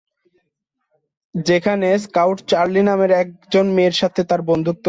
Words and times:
সেখানে 1.35 1.87
Scout 1.97 2.37
Charlie 2.47 2.81
নামের 2.81 3.11
একজন 3.13 3.65
মেয়ের 3.75 3.95
সাথে 4.01 4.21
বন্ধুত্ব 4.41 4.69
গড়ে। 4.69 4.79